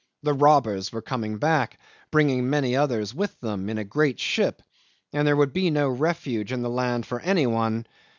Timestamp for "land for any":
6.71-7.45